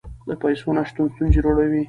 [0.27, 1.79] د پیسو نشتون ستونزې جوړوي.